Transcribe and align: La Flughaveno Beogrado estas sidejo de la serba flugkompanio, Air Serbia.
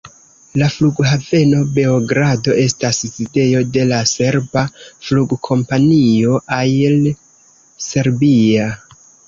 La 0.59 0.67
Flughaveno 0.75 1.59
Beogrado 1.75 2.55
estas 2.61 3.03
sidejo 3.11 3.61
de 3.77 3.85
la 3.91 4.01
serba 4.13 4.65
flugkompanio, 4.81 6.43
Air 6.59 6.99
Serbia. 7.93 8.71